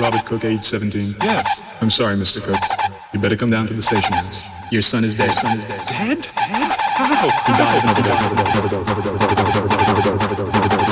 Robert 0.00 0.24
Cook, 0.26 0.44
age 0.44 0.64
17. 0.64 1.16
Yes. 1.22 1.60
I'm 1.80 1.90
sorry, 1.90 2.16
Mr. 2.16 2.42
Cook. 2.42 2.58
You 3.12 3.20
better 3.20 3.36
come 3.36 3.50
down 3.50 3.66
to 3.68 3.74
the 3.74 3.82
station 3.82 4.12
house. 4.12 4.42
Your 4.70 4.82
son 4.82 5.04
is 5.04 5.14
dead. 5.14 5.26
Your 5.26 5.34
son 5.36 5.58
is 5.58 5.64
dead. 5.64 5.86
Dead? 5.86 6.22
Dead? 6.22 6.72
How? 6.96 7.28
He 7.46 7.52
died. 10.72 10.83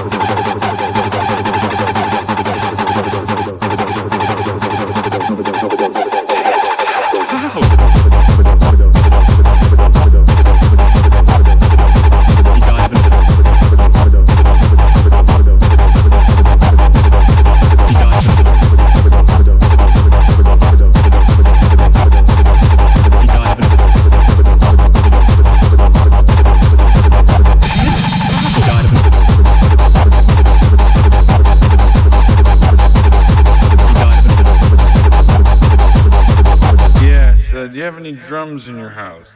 drums 38.43 38.67
in 38.67 38.77
your 38.77 38.89
house. 38.89 39.31